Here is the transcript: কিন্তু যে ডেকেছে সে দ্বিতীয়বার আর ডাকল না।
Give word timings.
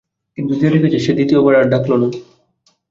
কিন্তু 0.37 0.53
যে 0.55 0.67
ডেকেছে 0.73 0.99
সে 0.99 1.11
দ্বিতীয়বার 1.17 1.53
আর 1.55 1.65
ডাকল 1.73 1.91
না। 2.01 2.07